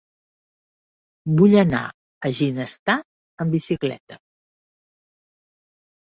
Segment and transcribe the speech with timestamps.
[1.41, 1.81] Vull anar
[2.29, 2.95] a Ginestar
[3.45, 4.17] amb bicicleta.